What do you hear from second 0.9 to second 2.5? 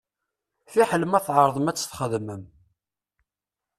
ma tεerḍem ad t-txedmem.